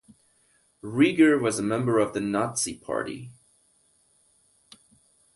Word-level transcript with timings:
Rieger 0.83 1.39
was 1.39 1.59
a 1.59 1.61
member 1.61 1.99
of 1.99 2.13
the 2.15 2.19
Nazi 2.19 2.73
party. 2.75 3.29